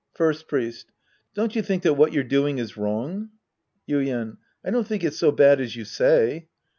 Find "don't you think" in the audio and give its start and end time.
1.35-1.83